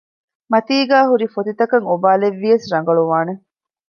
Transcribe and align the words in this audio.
މަތީގައި 0.51 1.09
ހުރިފޮތިތަކަށް 1.09 1.87
އޮބާލެއްވިޔަސް 1.89 2.67
ރަނގަޅުވާނެ 2.71 3.33